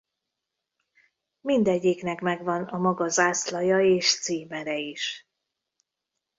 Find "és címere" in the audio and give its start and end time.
3.79-4.77